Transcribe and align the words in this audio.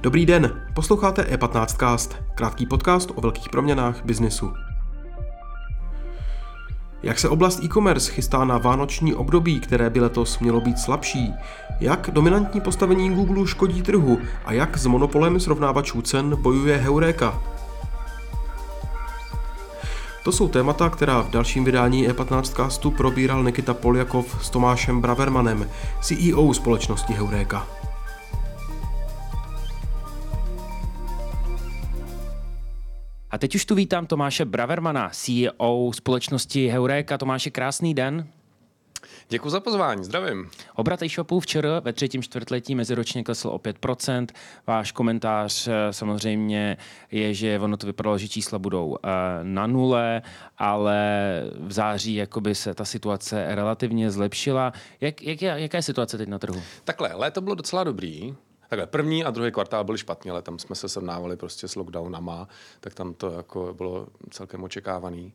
Dobrý 0.00 0.26
den, 0.26 0.62
posloucháte 0.74 1.22
E15cast, 1.22 2.16
krátký 2.34 2.66
podcast 2.66 3.10
o 3.14 3.20
velkých 3.20 3.48
proměnách 3.48 4.04
biznesu. 4.04 4.52
Jak 7.02 7.18
se 7.18 7.28
oblast 7.28 7.64
e-commerce 7.64 8.12
chystá 8.12 8.44
na 8.44 8.58
vánoční 8.58 9.14
období, 9.14 9.60
které 9.60 9.90
by 9.90 10.00
letos 10.00 10.38
mělo 10.38 10.60
být 10.60 10.78
slabší? 10.78 11.34
Jak 11.80 12.10
dominantní 12.12 12.60
postavení 12.60 13.10
Google 13.14 13.46
škodí 13.46 13.82
trhu 13.82 14.18
a 14.44 14.52
jak 14.52 14.78
s 14.78 14.86
monopolem 14.86 15.40
srovnávačů 15.40 16.02
cen 16.02 16.36
bojuje 16.42 16.76
Heureka? 16.76 17.57
To 20.28 20.32
jsou 20.32 20.48
témata, 20.48 20.90
která 20.90 21.20
v 21.22 21.30
dalším 21.30 21.64
vydání 21.64 22.08
E15 22.08 22.42
castu 22.42 22.90
probíral 22.90 23.44
Nikita 23.44 23.74
Poljakov 23.74 24.44
s 24.44 24.50
Tomášem 24.50 25.00
Bravermanem, 25.00 25.70
CEO 26.00 26.54
společnosti 26.54 27.12
Heureka. 27.12 27.66
A 33.30 33.38
teď 33.38 33.54
už 33.54 33.64
tu 33.64 33.74
vítám 33.74 34.06
Tomáše 34.06 34.44
Bravermana, 34.44 35.10
CEO 35.12 35.90
společnosti 35.94 36.68
Heureka. 36.68 37.18
Tomáše, 37.18 37.50
krásný 37.50 37.94
den. 37.94 38.28
Děkuji 39.30 39.50
za 39.50 39.60
pozvání, 39.60 40.04
zdravím. 40.04 40.50
Obrat 40.74 41.02
e-shopů 41.02 41.40
včera 41.40 41.80
ve 41.80 41.92
třetím 41.92 42.22
čtvrtletí 42.22 42.74
meziročně 42.74 43.24
klesl 43.24 43.48
o 43.48 43.58
5%. 43.58 44.26
Váš 44.66 44.92
komentář 44.92 45.68
eh, 45.68 45.92
samozřejmě 45.92 46.76
je, 47.10 47.34
že 47.34 47.58
ono 47.58 47.76
to 47.76 47.86
vypadalo, 47.86 48.18
že 48.18 48.28
čísla 48.28 48.58
budou 48.58 48.96
eh, 48.96 49.08
na 49.42 49.66
nule, 49.66 50.22
ale 50.58 51.00
v 51.60 51.72
září 51.72 52.14
jakoby 52.14 52.54
se 52.54 52.74
ta 52.74 52.84
situace 52.84 53.54
relativně 53.54 54.10
zlepšila. 54.10 54.72
Jak, 55.00 55.22
jak, 55.22 55.42
jaká 55.42 55.78
je 55.78 55.82
situace 55.82 56.18
teď 56.18 56.28
na 56.28 56.38
trhu? 56.38 56.62
Takhle, 56.84 57.10
léto 57.14 57.40
bylo 57.40 57.54
docela 57.54 57.84
dobrý. 57.84 58.34
Takhle, 58.68 58.86
první 58.86 59.24
a 59.24 59.30
druhý 59.30 59.50
kvartál 59.52 59.84
byly 59.84 59.98
špatně, 59.98 60.30
ale 60.30 60.42
tam 60.42 60.58
jsme 60.58 60.76
se 60.76 60.88
srovnávali 60.88 61.36
prostě 61.36 61.68
s 61.68 61.76
lockdownama, 61.76 62.48
tak 62.80 62.94
tam 62.94 63.14
to 63.14 63.32
jako 63.32 63.74
bylo 63.76 64.06
celkem 64.30 64.64
očekávaný. 64.64 65.32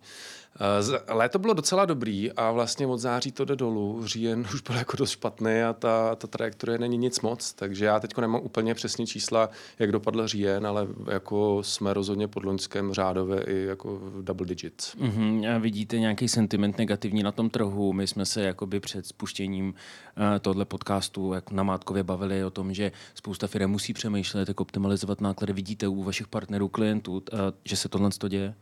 Eh, 0.60 1.14
léto 1.14 1.40
bylo 1.40 1.54
docela 1.54 1.86
dobrý 1.86 2.32
a 2.32 2.52
vlastně 2.52 2.88
od 2.88 2.98
září 2.98 3.32
to 3.32 3.46
jde 3.46 3.56
dolů. 3.56 4.08
Říjen 4.08 4.40
už 4.54 4.62
byl 4.62 4.76
jako 4.76 4.98
dost 4.98 5.10
špatný 5.10 5.62
a 5.62 5.74
ta, 5.74 6.16
ta 6.16 6.28
trajektorie 6.28 6.78
není 6.78 6.98
nic 6.98 7.22
moc, 7.22 7.54
takže 7.54 7.86
já 7.86 8.00
teď 8.00 8.18
nemám 8.18 8.42
úplně 8.44 8.76
přesně 8.76 9.08
čísla, 9.08 9.50
jak 9.80 9.92
dopadl 9.92 10.28
říjen, 10.28 10.68
ale 10.68 10.88
jako 11.12 11.64
jsme 11.64 11.94
rozhodně 11.94 12.28
pod 12.28 12.46
loňském 12.46 12.94
řádově 12.94 13.44
i 13.44 13.66
jako 13.66 14.02
double 14.22 14.48
digits. 14.48 14.96
Mm-hmm. 14.96 15.56
A 15.56 15.58
vidíte 15.58 16.00
nějaký 16.00 16.28
sentiment 16.28 16.78
negativní 16.78 17.24
na 17.24 17.32
tom 17.32 17.50
trhu? 17.50 17.94
My 17.94 18.08
jsme 18.08 18.26
se 18.26 18.42
jakoby 18.42 18.80
před 18.80 19.06
spuštěním 19.06 19.68
uh, 19.68 20.24
tohle 20.42 20.66
podcastu 20.66 21.34
jak 21.34 21.52
na 21.52 21.64
Mátkově 21.64 22.04
bavili 22.04 22.44
o 22.44 22.50
tom, 22.50 22.74
že 22.74 22.92
spousta 23.16 23.48
firm 23.48 23.72
musí 23.72 23.94
přemýšlet, 23.94 24.48
jak 24.48 24.62
optimalizovat 24.62 25.22
náklady. 25.22 25.54
Vidíte 25.54 25.88
u 25.88 26.04
vašich 26.04 26.28
partnerů, 26.28 26.68
klientů, 26.68 27.14
uh, 27.14 27.40
že 27.66 27.76
se 27.76 27.90
tohle 27.90 28.10
to 28.18 28.28
děje? 28.28 28.56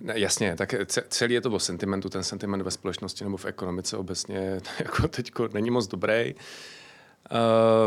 Ne, 0.00 0.18
jasně, 0.18 0.56
tak 0.56 0.74
celý 1.08 1.34
je 1.34 1.40
to 1.40 1.50
o 1.50 1.58
sentimentu, 1.58 2.08
ten 2.08 2.22
sentiment 2.22 2.62
ve 2.62 2.70
společnosti 2.70 3.24
nebo 3.24 3.36
v 3.36 3.44
ekonomice 3.44 3.96
obecně 3.96 4.60
jako 4.78 5.08
teď 5.08 5.32
není 5.52 5.70
moc 5.70 5.86
dobrý. 5.86 6.34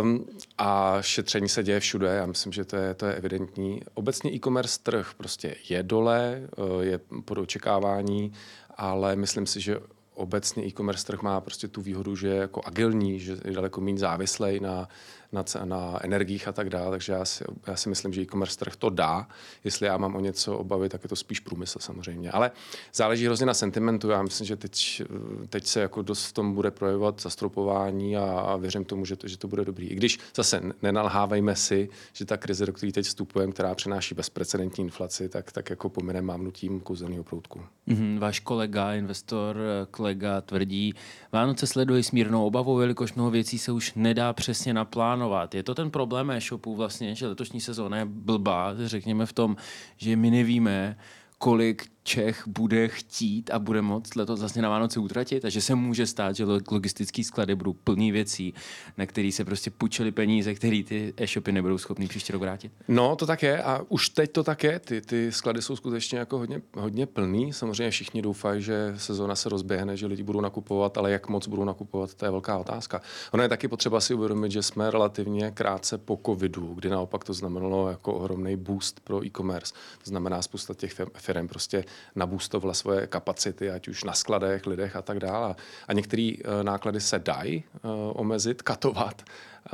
Um, 0.02 0.26
a 0.58 0.98
šetření 1.02 1.50
se 1.50 1.64
děje 1.64 1.80
všude, 1.80 2.08
já 2.08 2.26
myslím, 2.26 2.54
že 2.54 2.66
to 2.66 2.76
je, 2.76 2.94
to 2.94 3.06
je 3.06 3.14
evidentní. 3.14 3.82
Obecně 3.94 4.32
e-commerce 4.34 4.80
trh 4.84 5.12
prostě 5.18 5.56
je 5.70 5.84
dole, 5.84 6.42
eh, 6.58 6.86
je 6.86 7.00
pod 7.26 7.38
očekávání, 7.38 8.34
ale 8.78 9.16
myslím 9.16 9.46
si, 9.46 9.62
že 9.62 9.80
obecně 10.14 10.66
e-commerce 10.66 11.06
trh 11.06 11.22
má 11.22 11.42
prostě 11.42 11.68
tu 11.68 11.82
výhodu, 11.82 12.16
že 12.16 12.28
je 12.28 12.36
jako 12.36 12.62
agilní, 12.66 13.20
že 13.20 13.38
je 13.46 13.52
daleko 13.52 13.82
méně 13.82 14.00
závislej 14.00 14.60
na, 14.60 14.88
na, 15.34 15.46
na 15.66 16.00
energiích 16.04 16.48
a 16.48 16.52
tak 16.52 16.70
dále, 16.70 16.92
takže 16.92 17.14
já 17.14 17.26
si, 17.26 17.44
já 17.68 17.76
si 17.76 17.90
myslím, 17.90 18.14
že 18.14 18.22
e-commerce 18.22 18.58
trh 18.58 18.76
to 18.76 18.90
dá. 18.90 19.28
Jestli 19.64 19.88
já 19.88 19.98
mám 19.98 20.16
o 20.16 20.20
něco 20.20 20.58
obavy, 20.58 20.90
tak 20.90 21.04
je 21.04 21.10
to 21.10 21.16
spíš 21.16 21.40
průmysl 21.40 21.80
samozřejmě. 21.80 22.32
Ale 22.32 22.52
záleží 22.94 23.26
hrozně 23.26 23.46
na 23.46 23.54
sentimentu. 23.54 24.10
Já 24.10 24.22
myslím, 24.22 24.48
že 24.48 24.56
teď, 24.56 25.02
teď 25.50 25.66
se 25.66 25.80
jako 25.82 26.02
dost 26.02 26.26
v 26.26 26.34
tom 26.34 26.54
bude 26.54 26.72
projevovat 26.72 27.22
zastropování 27.22 28.18
a, 28.18 28.24
a 28.24 28.56
věřím 28.56 28.86
tomu, 28.86 29.06
že 29.06 29.16
to, 29.16 29.28
že 29.28 29.38
to 29.38 29.48
bude 29.48 29.66
dobrý. 29.66 29.88
I 29.88 29.96
když 29.96 30.20
zase 30.36 30.62
nenalhávejme 30.82 31.56
si, 31.56 31.90
že 32.14 32.26
ta 32.26 32.38
krize, 32.38 32.66
do 32.66 32.74
které 32.74 32.92
teď 32.92 33.06
vstupujeme, 33.06 33.54
která 33.54 33.76
přináší 33.76 34.16
bezprecedentní 34.16 34.84
inflaci, 34.84 35.30
tak, 35.30 35.52
tak 35.52 35.70
jako 35.70 35.90
pomine 35.90 36.22
mávnutím 36.22 36.80
kouzelného 36.80 37.24
proutku. 37.24 37.62
Mm-hmm, 37.88 38.20
váš 38.20 38.40
kolega, 38.40 38.94
investor, 38.94 39.58
kolega 39.92 40.42
tvrdí, 40.42 40.94
Vánoce 41.34 41.68
sledují 41.68 42.04
s 42.04 42.12
mírnou 42.12 42.46
obavou, 42.46 42.80
jelikož 42.80 43.14
mnoho 43.14 43.32
věcí 43.32 43.60
se 43.60 43.72
už 43.72 43.94
nedá 43.96 44.34
přesně 44.34 44.74
naplánovat 44.74 45.23
plánovat. 45.24 45.56
Je 45.56 45.64
to 45.64 45.76
ten 45.76 45.92
problém 45.92 46.32
e-shopu 46.32 46.76
vlastně, 46.76 47.16
že 47.16 47.28
letošní 47.28 47.62
sezóna 47.62 47.98
je 47.98 48.06
blbá, 48.06 48.74
řekněme 48.86 49.26
v 49.26 49.34
tom, 49.34 49.56
že 49.98 50.16
my 50.16 50.32
nevíme, 50.32 50.98
kolik 51.38 51.93
Čech 52.06 52.48
bude 52.48 52.88
chtít 52.88 53.50
a 53.54 53.60
bude 53.60 53.82
moct 53.82 54.16
letos 54.16 54.40
vlastně 54.40 54.62
na 54.62 54.70
Vánoce 54.70 55.00
utratit, 55.00 55.40
takže 55.40 55.62
se 55.62 55.76
může 55.76 56.08
stát, 56.08 56.36
že 56.36 56.46
logistický 56.72 57.24
sklady 57.24 57.56
budou 57.56 57.74
plný 57.74 58.12
věcí, 58.12 58.54
na 58.98 59.06
který 59.06 59.32
se 59.32 59.46
prostě 59.46 59.72
půjčili 59.72 60.12
peníze, 60.12 60.54
které 60.54 60.84
ty 60.88 61.14
e-shopy 61.18 61.52
nebudou 61.52 61.78
schopný 61.78 62.08
příští 62.08 62.34
rok 62.34 62.42
vrátit. 62.42 62.72
No, 62.88 63.16
to 63.16 63.26
tak 63.26 63.44
je 63.44 63.64
a 63.64 63.82
už 63.90 64.10
teď 64.10 64.32
to 64.32 64.44
tak 64.44 64.64
je. 64.64 64.80
Ty, 64.80 65.02
ty 65.02 65.32
sklady 65.32 65.62
jsou 65.62 65.76
skutečně 65.76 66.20
jako 66.20 66.38
hodně, 66.38 66.62
hodně 66.78 67.06
plný. 67.06 67.54
Samozřejmě 67.54 67.92
všichni 67.92 68.22
doufají, 68.22 68.62
že 68.62 68.94
sezóna 68.98 69.36
se 69.36 69.50
rozběhne, 69.50 69.98
že 69.98 70.06
lidi 70.06 70.24
budou 70.24 70.42
nakupovat, 70.42 70.98
ale 70.98 71.12
jak 71.12 71.30
moc 71.30 71.48
budou 71.48 71.64
nakupovat, 71.64 72.14
to 72.14 72.26
je 72.26 72.32
velká 72.32 72.58
otázka. 72.58 73.02
Ono 73.32 73.44
je 73.44 73.50
taky 73.50 73.68
potřeba 73.68 74.02
si 74.02 74.14
uvědomit, 74.14 74.52
že 74.52 74.64
jsme 74.64 74.92
relativně 74.92 75.52
krátce 75.52 75.98
po 75.98 76.20
covidu, 76.26 76.74
kdy 76.74 76.90
naopak 76.90 77.24
to 77.24 77.34
znamenalo 77.34 77.90
jako 77.90 78.14
ohromný 78.14 78.56
boost 78.56 79.00
pro 79.00 79.26
e-commerce. 79.26 79.74
To 79.74 80.10
znamená, 80.10 80.42
spousta 80.42 80.74
těch 80.74 80.94
firm 81.18 81.48
prostě 81.48 81.86
nabůstovala 82.16 82.74
svoje 82.74 83.08
kapacity, 83.08 83.72
ať 83.72 83.88
už 83.88 84.04
na 84.04 84.14
skladech, 84.14 84.68
lidech 84.68 84.96
a 84.96 85.02
tak 85.02 85.20
dále. 85.20 85.56
A 85.88 85.94
některé 85.94 86.32
eh, 86.38 86.64
náklady 86.64 87.02
se 87.02 87.20
dají 87.20 87.64
eh, 87.64 87.80
omezit, 88.14 88.62
katovat, 88.62 89.22
eh, 89.22 89.70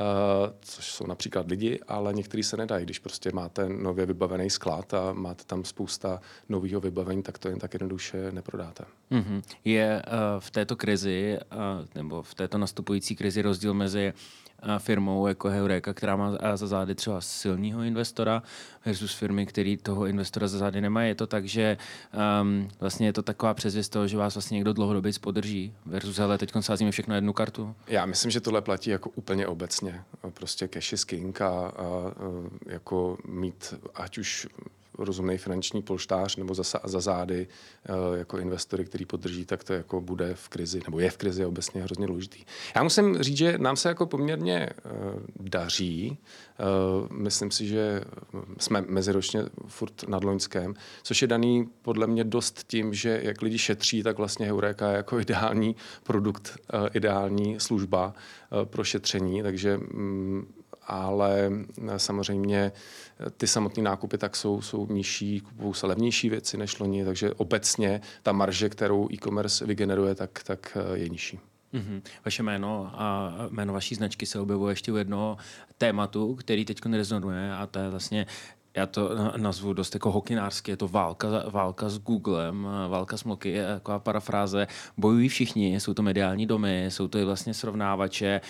což 0.60 0.84
jsou 0.84 1.06
například 1.06 1.48
lidi, 1.48 1.80
ale 1.88 2.12
některý 2.12 2.42
se 2.42 2.56
nedají. 2.56 2.84
Když 2.84 2.98
prostě 2.98 3.30
máte 3.34 3.68
nově 3.68 4.06
vybavený 4.06 4.50
sklad 4.50 4.94
a 4.94 5.12
máte 5.12 5.44
tam 5.44 5.64
spousta 5.64 6.20
nového 6.48 6.80
vybavení, 6.80 7.22
tak 7.22 7.38
to 7.38 7.48
jen 7.48 7.58
tak 7.58 7.74
jednoduše 7.74 8.32
neprodáte. 8.32 8.84
Mm-hmm. 9.10 9.42
Je 9.64 10.02
v 10.38 10.50
této 10.50 10.76
krizi, 10.76 11.38
nebo 11.94 12.22
v 12.22 12.34
této 12.34 12.58
nastupující 12.58 13.16
krizi 13.16 13.42
rozdíl 13.42 13.74
mezi 13.74 14.12
firmou 14.78 15.26
jako 15.26 15.48
Heureka, 15.48 15.94
která 15.94 16.16
má 16.16 16.32
za 16.54 16.66
zády 16.66 16.94
třeba 16.94 17.20
silného 17.20 17.82
investora 17.82 18.42
versus 18.84 19.14
firmy, 19.14 19.46
které 19.46 19.76
toho 19.82 20.06
investora 20.06 20.48
za 20.48 20.58
zády 20.58 20.80
nemají. 20.80 21.08
Je 21.08 21.14
to 21.14 21.26
tak, 21.26 21.44
že 21.44 21.76
um, 22.42 22.68
vlastně 22.80 23.06
je 23.06 23.12
to 23.12 23.22
taková 23.22 23.54
předzvěst 23.54 23.92
toho, 23.92 24.08
že 24.08 24.16
vás 24.16 24.34
vlastně 24.34 24.54
někdo 24.54 24.72
dlouhodobě 24.72 25.12
podrží 25.20 25.74
versus 25.86 26.16
hele, 26.16 26.38
teď 26.38 26.52
sázíme 26.60 26.90
všechno 26.90 27.10
na 27.12 27.16
jednu 27.16 27.32
kartu? 27.32 27.74
Já 27.86 28.06
myslím, 28.06 28.30
že 28.30 28.40
tohle 28.40 28.62
platí 28.62 28.90
jako 28.90 29.10
úplně 29.10 29.46
obecně. 29.46 30.02
Prostě 30.34 30.68
cash 30.68 30.92
is 30.92 31.04
king 31.04 31.40
a, 31.40 31.48
a, 31.48 31.68
a 31.68 32.12
jako 32.66 33.18
mít 33.26 33.74
ať 33.94 34.18
už 34.18 34.48
rozumný 35.04 35.38
finanční 35.38 35.82
polštář 35.82 36.36
nebo 36.36 36.54
za, 36.54 36.62
za 36.84 37.00
zády 37.00 37.46
eh, 37.86 38.18
jako 38.18 38.38
investory, 38.38 38.84
který 38.84 39.04
podrží, 39.04 39.44
tak 39.44 39.64
to 39.64 39.72
jako 39.72 40.00
bude 40.00 40.34
v 40.34 40.48
krizi, 40.48 40.80
nebo 40.86 41.00
je 41.00 41.10
v 41.10 41.16
krizi 41.16 41.44
obecně 41.44 41.82
hrozně 41.82 42.06
důležitý. 42.06 42.44
Já 42.76 42.82
musím 42.82 43.18
říct, 43.22 43.36
že 43.36 43.58
nám 43.58 43.76
se 43.76 43.88
jako 43.88 44.06
poměrně 44.06 44.56
eh, 44.56 44.72
daří. 45.40 46.18
Eh, 46.18 46.64
myslím 47.10 47.50
si, 47.50 47.66
že 47.66 48.00
jsme 48.58 48.84
meziročně 48.88 49.42
furt 49.66 50.08
nad 50.08 50.24
Loňském, 50.24 50.74
což 51.02 51.22
je 51.22 51.28
daný 51.28 51.68
podle 51.82 52.06
mě 52.06 52.24
dost 52.24 52.64
tím, 52.66 52.94
že 52.94 53.20
jak 53.22 53.42
lidi 53.42 53.58
šetří, 53.58 54.02
tak 54.02 54.18
vlastně 54.18 54.46
Heureka 54.46 54.90
je 54.90 54.96
jako 54.96 55.20
ideální 55.20 55.76
produkt, 56.02 56.58
ideální 56.94 57.60
služba 57.60 58.14
pro 58.64 58.84
šetření, 58.84 59.42
takže 59.42 59.76
mm, 59.76 60.59
ale 60.90 61.50
samozřejmě 61.96 62.72
ty 63.36 63.46
samotné 63.46 63.82
nákupy 63.82 64.18
tak 64.18 64.36
jsou, 64.36 64.62
jsou 64.62 64.86
nižší, 64.86 65.40
kupují 65.40 65.74
se 65.74 65.86
levnější 65.86 66.30
věci 66.30 66.56
než 66.56 66.78
loni, 66.78 67.04
takže 67.04 67.34
obecně 67.34 68.00
ta 68.22 68.32
marže, 68.32 68.68
kterou 68.68 69.08
e-commerce 69.12 69.66
vygeneruje, 69.66 70.14
tak, 70.14 70.42
tak 70.42 70.78
je 70.94 71.08
nižší. 71.08 71.38
Mm-hmm. 71.74 72.02
Vaše 72.24 72.42
jméno 72.42 72.90
a 72.94 73.34
jméno 73.50 73.72
vaší 73.72 73.94
značky 73.94 74.26
se 74.26 74.40
objevuje 74.40 74.72
ještě 74.72 74.92
u 74.92 74.96
jednoho 74.96 75.36
tématu, 75.78 76.34
který 76.34 76.64
teď 76.64 76.86
rezonuje 76.86 77.52
a 77.54 77.66
to 77.66 77.78
je 77.78 77.90
vlastně 77.90 78.26
já 78.74 78.86
to 78.86 79.10
nazvu 79.36 79.72
dost 79.72 79.94
jako 79.94 80.10
hokinářsky, 80.10 80.70
je 80.70 80.76
to 80.76 80.88
válka, 80.88 81.28
válka 81.50 81.88
s 81.88 81.98
Googlem, 81.98 82.68
válka 82.88 83.16
s 83.16 83.24
Moky, 83.24 83.50
je 83.50 83.66
taková 83.66 83.98
parafráze. 83.98 84.66
Bojují 84.96 85.28
všichni, 85.28 85.80
jsou 85.80 85.94
to 85.94 86.02
mediální 86.02 86.46
domy, 86.46 86.86
jsou 86.88 87.08
to 87.08 87.18
i 87.18 87.24
vlastně 87.24 87.54
srovnávače. 87.54 88.40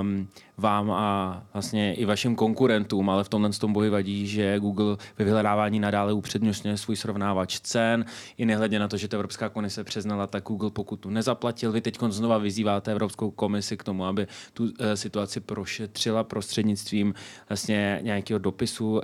Um, 0.00 0.28
vám 0.58 0.90
a 0.90 1.42
vlastně 1.52 1.94
i 1.94 2.04
vašim 2.04 2.36
konkurentům, 2.36 3.10
ale 3.10 3.24
v 3.24 3.28
tomhle 3.28 3.50
tom 3.50 3.72
boji 3.72 3.90
vadí, 3.90 4.26
že 4.26 4.58
Google 4.58 4.96
ve 5.18 5.24
vyhledávání 5.24 5.80
nadále 5.80 6.12
upřednostňuje 6.12 6.76
svůj 6.76 6.96
srovnávač 6.96 7.60
cen. 7.60 8.04
I 8.38 8.44
nehledě 8.44 8.78
na 8.78 8.88
to, 8.88 8.96
že 8.96 9.08
ta 9.08 9.16
Evropská 9.16 9.48
komise 9.48 9.84
přiznala, 9.84 10.26
tak 10.26 10.44
Google 10.44 10.70
pokutu 10.70 11.10
nezaplatil. 11.10 11.72
Vy 11.72 11.80
teď 11.80 11.98
znova 12.08 12.38
vyzýváte 12.38 12.92
Evropskou 12.92 13.30
komisi 13.30 13.76
k 13.76 13.84
tomu, 13.84 14.04
aby 14.04 14.26
tu 14.52 14.64
uh, 14.64 14.70
situaci 14.94 15.40
prošetřila 15.40 16.24
prostřednictvím 16.24 17.14
vlastně 17.48 18.00
nějakého 18.02 18.38
dopisu 18.38 19.00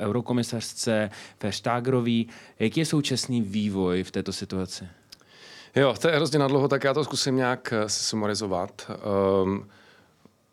eurokomisařce 0.50 1.10
Verstagerový. 1.42 2.28
Jaký 2.58 2.80
je 2.80 2.86
současný 2.86 3.42
vývoj 3.42 4.02
v 4.02 4.10
této 4.10 4.32
situaci? 4.32 4.88
Jo, 5.76 5.94
to 6.00 6.08
je 6.08 6.16
hrozně 6.16 6.38
nadlouho, 6.38 6.68
tak 6.68 6.84
já 6.84 6.94
to 6.94 7.04
zkusím 7.04 7.36
nějak 7.36 7.72
eh, 7.72 7.88
sumarizovat. 7.88 8.90
Um, 9.42 9.68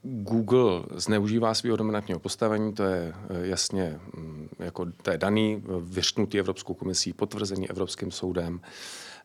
Google 0.03 0.83
zneužívá 0.95 1.53
svého 1.53 1.77
dominantního 1.77 2.19
postavení, 2.19 2.73
to 2.73 2.83
je 2.83 3.13
eh, 3.13 3.47
jasně 3.47 3.99
mm, 4.15 4.49
jako, 4.59 4.85
to 5.01 5.11
je 5.11 5.17
daný, 5.17 5.63
vyřknutý 5.81 6.39
Evropskou 6.39 6.73
komisí, 6.73 7.13
potvrzení 7.13 7.69
Evropským 7.69 8.11
soudem. 8.11 8.59
Eh, 8.61 9.16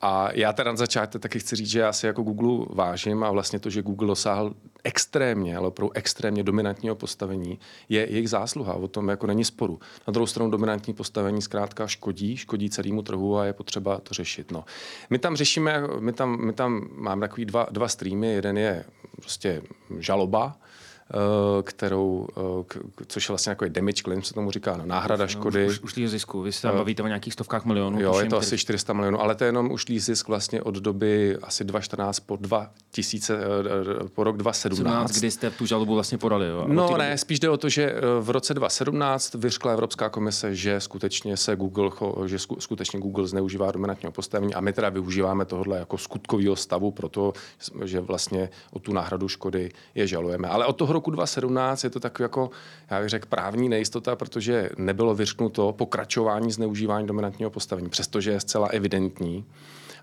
a 0.00 0.28
já 0.32 0.52
teda 0.52 0.70
na 0.70 0.76
začátku 0.76 1.18
taky 1.18 1.38
chci 1.38 1.56
říct, 1.56 1.68
že 1.70 1.80
já 1.80 1.92
si 1.92 2.06
jako 2.06 2.22
Google 2.22 2.66
vážím 2.70 3.24
a 3.24 3.30
vlastně 3.30 3.58
to, 3.58 3.70
že 3.70 3.82
Google 3.82 4.08
dosáhl 4.08 4.54
extrémně, 4.84 5.56
ale 5.56 5.70
pro 5.70 5.90
extrémně 5.94 6.42
dominantního 6.42 6.94
postavení, 6.94 7.58
je 7.88 8.12
jejich 8.12 8.30
zásluha. 8.30 8.74
O 8.74 8.88
tom 8.88 9.08
jako 9.08 9.26
není 9.26 9.44
sporu. 9.44 9.80
Na 10.08 10.12
druhou 10.12 10.26
stranu 10.26 10.50
dominantní 10.50 10.94
postavení 10.94 11.42
zkrátka 11.42 11.86
škodí, 11.86 12.36
škodí 12.36 12.70
celému 12.70 13.02
trhu 13.02 13.38
a 13.38 13.44
je 13.44 13.52
potřeba 13.52 14.00
to 14.00 14.14
řešit. 14.14 14.50
No. 14.50 14.64
My 15.10 15.18
tam 15.18 15.36
řešíme, 15.36 15.82
my 15.98 16.12
tam, 16.12 16.44
my 16.44 16.52
tam 16.52 16.88
máme 16.94 17.20
takový 17.28 17.44
dva, 17.44 17.66
dva 17.70 17.88
streamy. 17.88 18.32
Jeden 18.32 18.58
je 18.58 18.84
prostě 19.16 19.62
žaloba, 19.98 20.56
Eh, 20.56 20.89
kterou, 21.62 22.26
eh, 22.70 23.04
což 23.06 23.28
je 23.28 23.32
vlastně 23.32 23.50
jako 23.50 23.68
damage 23.68 24.02
claim, 24.02 24.22
se 24.22 24.34
tomu 24.34 24.50
říká, 24.50 24.76
no, 24.76 24.86
náhrada 24.86 25.26
škody. 25.26 25.66
Už, 25.66 25.80
už, 25.80 25.96
už 25.96 26.10
zisku, 26.10 26.42
vy 26.42 26.52
se 26.52 26.62
tam 26.62 26.74
eh, 26.74 26.78
bavíte 26.78 27.02
o 27.02 27.06
nějakých 27.06 27.32
stovkách 27.32 27.64
milionů. 27.64 28.00
Jo, 28.00 28.20
je 28.20 28.28
to 28.28 28.36
asi 28.36 28.58
400 28.58 28.92
milionů, 28.92 29.20
ale 29.20 29.34
to 29.34 29.44
je 29.44 29.48
jenom 29.48 29.72
už 29.72 29.84
zisk 29.96 30.28
vlastně 30.28 30.62
od 30.62 30.74
doby 30.74 31.36
asi 31.42 31.64
2014 31.64 32.20
po 32.20 32.36
2000, 32.36 33.38
po 34.14 34.24
rok 34.24 34.36
2017. 34.36 34.78
17, 34.78 35.18
kdy 35.18 35.30
jste 35.30 35.50
tu 35.50 35.66
žalobu 35.66 35.94
vlastně 35.94 36.18
podali, 36.18 36.46
jo? 36.46 36.64
No 36.68 36.96
ne, 36.96 37.18
spíš 37.18 37.40
jde 37.40 37.50
o 37.50 37.56
to, 37.56 37.68
že 37.68 37.94
v 38.20 38.30
roce 38.30 38.54
2017 38.54 39.34
vyřkla 39.34 39.72
Evropská 39.72 40.08
komise, 40.08 40.54
že 40.54 40.80
skutečně 40.80 41.36
se 41.36 41.56
Google, 41.56 41.90
že 42.26 42.38
skutečně 42.38 43.00
Google 43.00 43.26
zneužívá 43.26 43.72
dominantního 43.72 44.12
postavení 44.12 44.54
a 44.54 44.60
my 44.60 44.72
teda 44.72 44.88
využíváme 44.88 45.44
tohle 45.44 45.78
jako 45.78 45.98
skutkového 45.98 46.56
stavu, 46.56 46.90
proto, 46.90 47.32
že 47.84 48.00
vlastně 48.00 48.50
o 48.72 48.78
tu 48.78 48.92
náhradu 48.92 49.28
škody 49.28 49.70
je 49.94 50.06
žalujeme. 50.06 50.48
Ale 50.48 50.66
od 50.66 50.72
toho 50.72 50.99
roku 51.00 51.10
2017 51.10 51.84
je 51.84 51.90
to 51.90 52.00
tak 52.00 52.20
jako, 52.20 52.50
já 52.90 53.00
bych 53.00 53.08
řekl, 53.08 53.26
právní 53.28 53.68
nejistota, 53.68 54.16
protože 54.16 54.70
nebylo 54.78 55.14
vyřknuto 55.14 55.72
pokračování 55.72 56.52
zneužívání 56.52 57.06
dominantního 57.06 57.50
postavení, 57.50 57.88
přestože 57.88 58.30
je 58.30 58.40
zcela 58.40 58.68
evidentní, 58.68 59.44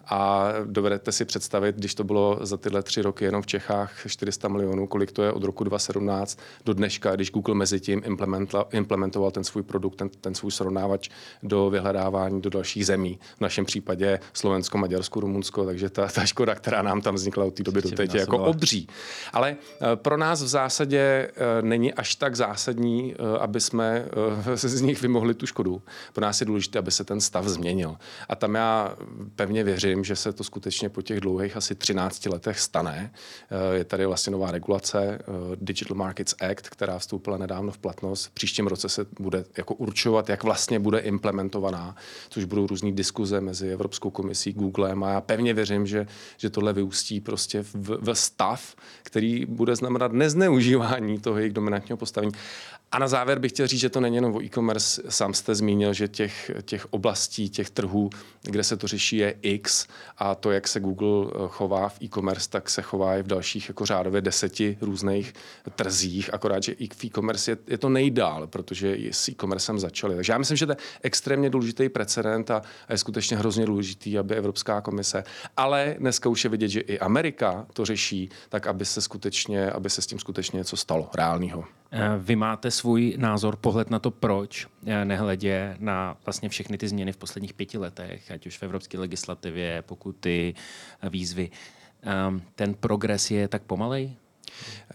a 0.06 0.50
dovedete 0.66 1.12
si 1.12 1.26
představit, 1.26 1.76
když 1.76 1.96
to 1.96 2.04
bylo 2.04 2.40
za 2.42 2.58
tyhle 2.58 2.84
tři 2.84 3.02
roky 3.02 3.26
jenom 3.26 3.42
v 3.42 3.48
Čechách 3.48 3.92
400 4.08 4.48
milionů, 4.48 4.88
kolik 4.88 5.12
to 5.12 5.24
je 5.24 5.32
od 5.32 5.44
roku 5.44 5.64
2017 5.64 6.40
do 6.66 6.74
dneška, 6.74 7.16
když 7.16 7.32
Google 7.32 7.56
mezi 7.56 7.80
tím 7.80 8.02
implementoval 8.72 9.32
ten 9.32 9.44
svůj 9.44 9.64
produkt, 9.64 9.96
ten, 9.96 10.10
ten 10.10 10.36
svůj 10.36 10.52
srovnávač 10.52 11.10
do 11.44 11.70
vyhledávání 11.70 12.42
do 12.42 12.50
dalších 12.50 12.86
zemí. 12.86 13.20
V 13.38 13.42
našem 13.42 13.66
případě 13.66 14.20
Slovensko, 14.34 14.78
Maďarsko, 14.78 15.20
Rumunsko, 15.20 15.66
takže 15.66 15.90
ta, 15.90 16.08
ta 16.08 16.26
škoda, 16.26 16.56
která 16.56 16.82
nám 16.82 17.02
tam 17.02 17.16
vznikla 17.16 17.46
od 17.46 17.54
té 17.54 17.64
doby 17.64 17.82
do 17.82 17.92
teď, 17.92 18.14
je 18.14 18.20
jako 18.20 18.38
obří. 18.38 18.88
Ale 19.34 19.56
eh, 19.56 19.96
pro 19.96 20.18
nás 20.18 20.44
v 20.44 20.48
zásadě 20.48 21.00
eh, 21.00 21.62
není 21.62 21.94
až 21.94 22.16
tak 22.16 22.36
zásadní, 22.36 23.14
eh, 23.14 23.40
aby 23.40 23.62
jsme 23.62 24.06
z 24.56 24.82
nich 24.82 25.02
vymohli 25.02 25.34
tu 25.34 25.46
škodu. 25.46 25.82
Pro 26.14 26.22
nás 26.22 26.42
je 26.42 26.46
důležité, 26.46 26.80
aby 26.80 26.92
se 26.92 27.04
ten 27.04 27.22
stav 27.22 27.46
změnil. 27.46 27.96
A 28.30 28.36
tam 28.36 28.56
já 28.56 28.96
pevně 29.36 29.64
věřím, 29.64 29.87
věřím, 29.88 30.04
že 30.04 30.16
se 30.16 30.34
to 30.34 30.44
skutečně 30.44 30.90
po 30.90 31.02
těch 31.02 31.22
dlouhých 31.22 31.58
asi 31.58 31.76
13 31.76 32.26
letech 32.26 32.60
stane. 32.60 33.12
Eh, 33.50 33.78
je 33.78 33.84
tady 33.84 34.06
vlastně 34.06 34.32
nová 34.32 34.52
regulace 34.52 35.00
eh, 35.04 35.22
Digital 35.56 35.98
Markets 35.98 36.36
Act, 36.42 36.70
která 36.70 37.00
vstoupila 37.00 37.38
nedávno 37.38 37.72
v 37.72 37.78
platnost. 37.78 38.26
V 38.26 38.32
příštím 38.32 38.68
roce 38.68 38.90
se 38.90 39.06
bude 39.20 39.46
jako 39.58 39.74
určovat, 39.74 40.30
jak 40.30 40.44
vlastně 40.44 40.80
bude 40.80 41.00
implementovaná, 41.00 41.96
což 42.30 42.44
budou 42.44 42.68
různé 42.68 42.92
diskuze 42.92 43.42
mezi 43.42 43.70
Evropskou 43.70 44.10
komisí, 44.10 44.54
Googlem 44.54 45.04
a 45.04 45.12
já 45.12 45.22
pevně 45.22 45.54
věřím, 45.54 45.88
že, 45.88 46.08
že 46.38 46.50
tohle 46.50 46.74
vyústí 46.74 47.22
prostě 47.22 47.62
v, 47.62 47.98
v 48.02 48.16
stav, 48.16 48.76
který 49.04 49.46
bude 49.46 49.76
znamenat 49.76 50.12
nezneužívání 50.12 51.20
toho 51.20 51.38
jejich 51.38 51.54
dominantního 51.54 51.98
postavení. 51.98 52.32
A 52.92 53.00
na 53.00 53.08
závěr 53.08 53.40
bych 53.40 53.52
chtěl 53.52 53.68
říct, 53.68 53.80
že 53.80 53.90
to 53.90 54.00
není 54.00 54.16
jenom 54.16 54.36
o 54.36 54.42
e-commerce. 54.42 55.02
Sám 55.10 55.34
jste 55.34 55.56
zmínil, 55.56 55.94
že 55.94 56.08
těch, 56.08 56.52
těch 56.62 56.94
oblastí, 56.94 57.50
těch 57.50 57.70
trhů, 57.70 58.10
kde 58.42 58.64
se 58.64 58.78
to 58.78 58.88
řeší, 58.88 59.18
je 59.18 59.36
X 59.42 59.77
a 60.18 60.36
to, 60.36 60.52
jak 60.52 60.68
se 60.68 60.80
Google 60.80 61.32
eh, 61.32 61.48
chová 61.48 61.90
v 61.90 62.02
e-commerce, 62.02 62.50
tak 62.50 62.70
se 62.70 62.82
chová 62.82 63.18
i 63.18 63.24
v 63.24 63.28
dalších 63.28 63.70
jako 63.70 63.86
řádově 63.86 64.22
deseti 64.22 64.78
různých 64.82 65.34
trzích. 65.76 66.34
Akorát, 66.34 66.64
že 66.64 66.76
v 66.76 67.04
e-commerce 67.04 67.52
je, 67.52 67.58
je 67.68 67.78
to 67.78 67.90
nejdál, 67.90 68.48
protože 68.48 68.98
s 69.12 69.30
e-commercem 69.30 69.80
začali. 69.80 70.16
Takže 70.16 70.34
já 70.34 70.38
myslím, 70.38 70.58
že 70.58 70.66
to 70.66 70.72
je 70.72 70.78
extrémně 71.02 71.50
důležitý 71.50 71.90
precedent 71.90 72.52
a, 72.52 72.62
a 72.88 72.92
je 72.92 72.98
skutečně 72.98 73.38
hrozně 73.38 73.66
důležitý, 73.66 74.18
aby 74.18 74.36
Evropská 74.36 74.82
komise, 74.82 75.24
ale 75.58 75.96
dneska 76.00 76.30
už 76.30 76.44
je 76.44 76.50
vidět, 76.50 76.68
že 76.68 76.80
i 76.80 77.00
Amerika 77.00 77.66
to 77.74 77.86
řeší, 77.86 78.30
tak 78.50 78.68
aby 78.68 78.86
se 78.86 79.02
skutečně, 79.02 79.72
aby 79.72 79.90
se 79.90 80.02
s 80.02 80.08
tím 80.08 80.20
skutečně 80.20 80.58
něco 80.58 80.78
stalo 80.78 81.10
reálného. 81.16 81.64
Eh, 81.92 82.10
vy 82.18 82.36
máte 82.36 82.72
svůj 82.72 83.14
názor, 83.18 83.56
pohled 83.56 83.90
na 83.90 84.00
to, 84.00 84.12
proč, 84.12 84.68
eh, 84.86 85.06
nehledě 85.06 85.76
na 85.80 86.18
vlastně 86.26 86.50
všechny 86.50 86.78
ty 86.78 86.88
změny 86.88 87.12
v 87.12 87.18
posledních 87.18 87.54
pěti 87.54 87.78
letech, 87.78 88.32
ať 88.32 88.48
už 88.48 88.58
v 88.58 88.64
evropské 88.64 89.00
legislativě, 89.00 89.82
pokuty, 89.82 90.54
výzvy. 91.10 91.50
Ehm, 92.02 92.42
ten 92.56 92.74
progres 92.74 93.32
je 93.32 93.48
tak 93.48 93.64
pomalej? 93.64 94.16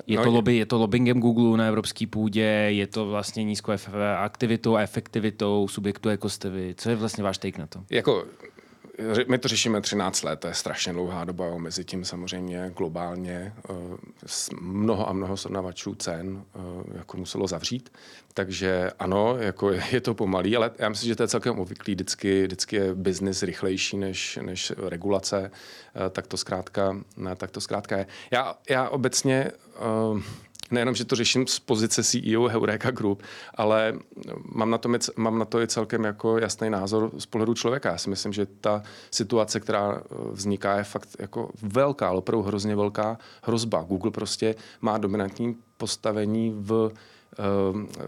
Je, 0.06 0.16
no, 0.16 0.24
to 0.24 0.30
lobby, 0.30 0.56
je 0.56 0.66
to 0.66 0.78
lobbyingem 0.78 1.20
Google 1.20 1.58
na 1.58 1.66
evropské 1.66 2.06
půdě, 2.06 2.66
je 2.68 2.86
to 2.86 3.06
vlastně 3.06 3.44
nízkou 3.44 3.72
aktivitou 4.18 4.76
a 4.76 4.80
efektivitou 4.80 5.68
subjektu 5.68 6.08
jako 6.08 6.28
jste 6.28 6.50
vy. 6.50 6.74
Co 6.78 6.90
je 6.90 6.96
vlastně 6.96 7.24
váš 7.24 7.38
take 7.38 7.58
na 7.58 7.66
to? 7.66 7.84
Jako 7.90 8.26
my 9.28 9.38
to 9.38 9.48
řešíme 9.48 9.80
13 9.80 10.22
let, 10.22 10.40
to 10.40 10.48
je 10.48 10.54
strašně 10.54 10.92
dlouhá 10.92 11.24
doba, 11.24 11.58
mezi 11.58 11.84
tím 11.84 12.04
samozřejmě 12.04 12.72
globálně 12.76 13.52
eh, 13.70 13.74
mnoho 14.60 15.08
a 15.08 15.12
mnoho 15.12 15.36
srovnavačů 15.36 15.94
cen 15.94 16.44
eh, 16.54 16.58
jako 16.98 17.16
muselo 17.16 17.46
zavřít, 17.46 17.92
takže 18.34 18.90
ano, 18.98 19.36
jako 19.38 19.70
je 19.70 20.00
to 20.00 20.14
pomalý, 20.14 20.56
ale 20.56 20.70
já 20.78 20.88
myslím, 20.88 21.08
že 21.08 21.16
to 21.16 21.22
je 21.22 21.28
celkem 21.28 21.58
obvyklý, 21.58 21.94
vždycky, 21.94 22.44
vždycky 22.44 22.76
je 22.76 22.94
biznis 22.94 23.42
rychlejší 23.42 23.96
než, 23.96 24.38
než 24.42 24.72
regulace, 24.88 25.50
eh, 25.50 26.10
tak 26.10 26.26
to 26.26 26.36
zkrátka, 26.36 26.96
tak 27.36 27.50
to 27.50 27.60
zkrátka 27.60 27.96
je. 27.96 28.06
Já, 28.30 28.54
já 28.70 28.88
obecně 28.88 29.50
nejenom, 30.70 30.94
že 30.94 31.04
to 31.04 31.16
řeším 31.16 31.46
z 31.46 31.58
pozice 31.58 32.04
CEO 32.04 32.48
Heureka 32.48 32.90
Group, 32.90 33.22
ale 33.54 33.94
mám 34.54 34.70
na, 34.70 34.78
to, 34.78 34.88
mám 35.16 35.38
na 35.38 35.44
to 35.44 35.62
i 35.62 35.68
celkem 35.68 36.04
jako 36.04 36.38
jasný 36.38 36.70
názor 36.70 37.10
z 37.18 37.26
pohledu 37.26 37.54
člověka. 37.54 37.90
Já 37.90 37.98
si 37.98 38.10
myslím, 38.10 38.32
že 38.32 38.46
ta 38.46 38.82
situace, 39.10 39.60
která 39.60 39.92
eh, 39.94 40.14
vzniká, 40.32 40.76
je 40.76 40.84
fakt 40.84 41.08
jako 41.18 41.50
velká, 41.62 42.08
ale 42.08 42.18
opravdu 42.18 42.42
hrozně 42.42 42.76
velká 42.76 43.18
hrozba. 43.42 43.82
Google 43.82 44.10
prostě 44.10 44.54
má 44.80 44.98
dominantní 44.98 45.56
postavení 45.76 46.52
v 46.56 46.90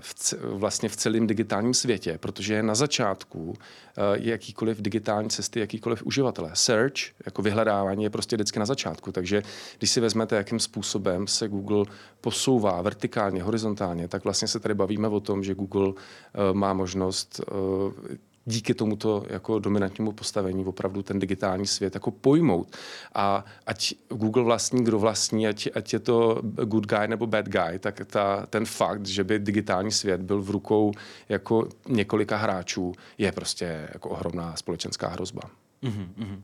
v, 0.00 0.34
vlastně 0.42 0.88
v 0.88 0.96
celém 0.96 1.26
digitálním 1.26 1.74
světě, 1.74 2.18
protože 2.18 2.62
na 2.62 2.74
začátku 2.74 3.54
eh, 3.56 4.02
jakýkoliv 4.14 4.82
digitální 4.82 5.30
cesty, 5.30 5.60
jakýkoliv 5.60 6.06
uživatele. 6.06 6.50
Search, 6.54 6.94
jako 7.26 7.42
vyhledávání, 7.42 8.04
je 8.04 8.10
prostě 8.10 8.36
vždycky 8.36 8.58
na 8.58 8.66
začátku. 8.66 9.12
Takže 9.12 9.42
když 9.78 9.90
si 9.90 10.00
vezmete, 10.00 10.36
jakým 10.36 10.60
způsobem 10.60 11.26
se 11.26 11.48
Google 11.48 11.84
posouvá 12.20 12.82
vertikálně, 12.82 13.42
horizontálně, 13.42 14.08
tak 14.08 14.24
vlastně 14.24 14.48
se 14.48 14.60
tady 14.60 14.74
bavíme 14.74 15.08
o 15.08 15.20
tom, 15.20 15.44
že 15.44 15.54
Google 15.54 15.92
eh, 15.92 16.54
má 16.54 16.72
možnost 16.72 17.40
eh, 17.40 18.16
díky 18.46 18.74
tomuto 18.74 19.24
jako 19.28 19.58
dominantnímu 19.58 20.12
postavení 20.12 20.64
opravdu 20.64 21.02
ten 21.02 21.18
digitální 21.18 21.66
svět 21.66 21.94
jako 21.94 22.10
pojmout. 22.10 22.76
A 23.14 23.44
ať 23.66 23.94
Google 24.08 24.42
vlastní, 24.42 24.84
kdo 24.84 24.98
vlastní, 24.98 25.46
ať, 25.46 25.68
ať 25.74 25.92
je 25.92 25.98
to 25.98 26.42
good 26.64 26.86
guy 26.86 27.08
nebo 27.08 27.26
bad 27.26 27.48
guy, 27.48 27.78
tak 27.78 28.00
ta, 28.06 28.46
ten 28.46 28.64
fakt, 28.64 29.06
že 29.06 29.24
by 29.24 29.38
digitální 29.38 29.92
svět 29.92 30.22
byl 30.22 30.42
v 30.42 30.50
rukou 30.50 30.92
jako 31.28 31.68
několika 31.88 32.36
hráčů, 32.36 32.92
je 33.18 33.32
prostě 33.32 33.88
jako 33.92 34.08
ohromná 34.08 34.56
společenská 34.56 35.08
hrozba. 35.08 35.42
Mm-hmm. 35.84 36.40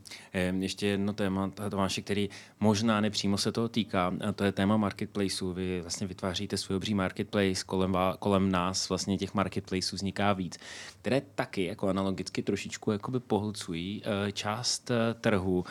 Ještě 0.61 0.87
jedno 0.87 1.13
téma, 1.13 1.51
Tomáši, 1.69 2.01
který 2.01 2.29
možná 2.59 3.01
nepřímo 3.01 3.37
se 3.37 3.51
toho 3.51 3.69
týká, 3.69 4.13
a 4.27 4.31
to 4.31 4.43
je 4.43 4.51
téma 4.51 4.77
marketplaceů. 4.77 5.53
Vy 5.53 5.81
vlastně 5.81 6.07
vytváříte 6.07 6.57
svůj 6.57 6.75
obří 6.75 6.93
marketplace, 6.93 7.63
kolem, 7.65 7.97
kolem 8.19 8.51
nás 8.51 8.89
vlastně 8.89 9.17
těch 9.17 9.33
marketplaceů 9.33 9.95
vzniká 9.95 10.33
víc, 10.33 10.57
které 11.01 11.21
taky 11.35 11.65
jako 11.65 11.87
analogicky 11.87 12.43
trošičku 12.43 12.91
jakoby 12.91 13.19
pohlcují 13.19 14.01
uh, 14.01 14.31
část 14.31 14.89
uh, 14.89 14.95
trhu. 15.21 15.65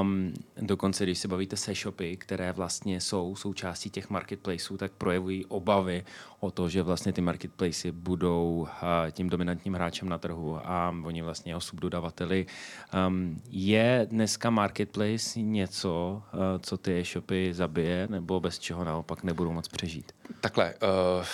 Um, 0.00 0.32
dokonce, 0.56 1.04
když 1.04 1.18
se 1.18 1.28
bavíte 1.28 1.56
se 1.56 1.74
shopy, 1.74 2.16
které 2.16 2.52
vlastně 2.52 3.00
jsou 3.00 3.36
součástí 3.36 3.90
těch 3.90 4.10
marketplaceů, 4.10 4.76
tak 4.76 4.92
projevují 4.92 5.46
obavy 5.46 6.04
o 6.40 6.50
to, 6.50 6.68
že 6.68 6.82
vlastně 6.82 7.12
ty 7.12 7.20
marketplacy 7.20 7.92
budou 7.92 8.60
uh, 8.60 8.68
tím 9.10 9.28
dominantním 9.28 9.74
hráčem 9.74 10.08
na 10.08 10.18
trhu 10.18 10.58
a 10.64 10.94
oni 11.04 11.22
vlastně 11.22 11.50
jeho 11.50 11.60
subdodavateli 11.60 12.46
uh, 12.94 13.01
Um, 13.06 13.40
je 13.50 14.06
dneska 14.10 14.50
marketplace 14.50 15.40
něco, 15.40 16.22
uh, 16.34 16.40
co 16.60 16.76
ty 16.76 17.00
e-shopy 17.00 17.54
zabije, 17.54 18.06
nebo 18.10 18.40
bez 18.40 18.58
čeho 18.58 18.84
naopak 18.84 19.22
nebudou 19.22 19.52
moc 19.52 19.68
přežít? 19.68 20.12
Takhle, 20.40 20.74
uh, 20.74 21.26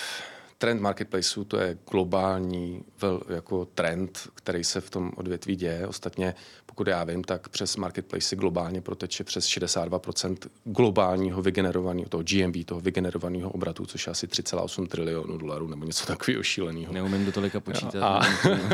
trend 0.59 0.81
marketplaceů 0.81 1.45
to 1.45 1.57
je 1.57 1.79
globální 1.91 2.83
vel, 3.01 3.21
jako 3.29 3.65
trend, 3.65 4.29
který 4.35 4.65
se 4.65 4.81
v 4.81 4.91
tom 4.91 5.13
odvětví 5.17 5.57
děje. 5.57 5.87
Ostatně, 5.87 6.35
pokud 6.67 6.87
já 6.87 7.05
vím, 7.05 7.25
tak 7.25 7.49
přes 7.49 7.77
marketplace 7.77 8.37
globálně 8.37 8.81
proteče 8.81 9.25
přes 9.25 9.47
62% 9.47 10.37
globálního 10.65 11.43
vygenerovaného, 11.43 12.09
toho 12.09 12.23
GMV, 12.23 12.65
toho 12.65 12.81
vygenerovaného 12.81 13.51
obratu, 13.51 13.87
což 13.87 14.07
je 14.07 14.11
asi 14.11 14.27
3,8 14.27 14.87
trilionů 14.87 15.39
dolarů 15.39 15.69
nebo 15.69 15.85
něco 15.85 16.07
takového 16.07 16.43
šíleného. 16.43 16.93
Neumím 16.93 17.25
do 17.25 17.33
tolika 17.33 17.61
počítat. 17.61 18.03
A, 18.03 18.21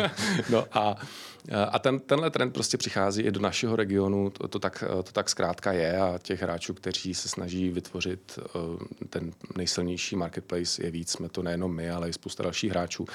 no 0.51 0.65
a, 0.73 0.97
a 1.71 1.79
ten, 1.79 2.01
tenhle 2.01 2.31
trend 2.31 2.51
prostě 2.51 2.77
přichází 2.77 3.23
i 3.23 3.31
do 3.31 3.41
našeho 3.41 3.77
regionu, 3.77 4.31
to, 4.31 4.49
to, 4.49 4.59
tak, 4.59 4.85
to 5.05 5.13
tak 5.13 5.29
zkrátka 5.29 5.73
je 5.73 5.97
a 5.97 6.19
těch 6.23 6.43
hráčů, 6.43 6.75
kteří 6.75 7.15
se 7.15 7.29
snaží 7.29 7.71
vytvořit 7.71 8.39
uh, 8.55 8.79
ten 9.11 9.33
nejsilnější 9.57 10.17
marketplace 10.17 10.83
je 10.83 10.91
víc. 10.91 11.11
Jsme 11.11 11.29
to 11.29 11.43
nejenom 11.43 11.74
my, 11.75 11.91
ale 11.91 12.09
i 12.09 12.13
spousta 12.13 12.43
dalších 12.43 12.71
hráčů. 12.71 13.07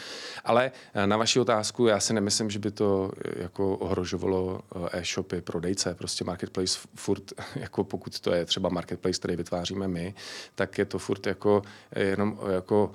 Ale 0.44 0.72
eh, 0.94 1.08
na 1.08 1.18
vaši 1.18 1.40
otázku, 1.40 1.88
já 1.88 2.00
si 2.00 2.14
nemyslím, 2.14 2.50
že 2.50 2.60
by 2.60 2.72
to 2.72 3.12
eh, 3.26 3.42
jako 3.42 3.78
ohrožovalo 3.78 4.62
eh, 4.76 5.00
e-shopy, 5.00 5.42
prodejce. 5.42 5.96
Prostě 5.96 6.24
marketplace 6.24 6.80
furt, 6.96 7.24
jako 7.56 7.84
pokud 7.84 8.20
to 8.20 8.34
je 8.34 8.46
třeba 8.46 8.70
marketplace, 8.70 9.20
který 9.20 9.36
vytváříme 9.36 9.88
my, 9.88 10.14
tak 10.56 10.78
je 10.78 10.86
to 10.86 11.00
furt 11.00 11.28
jako 11.28 11.62
jenom 11.96 12.40
jako 12.52 12.92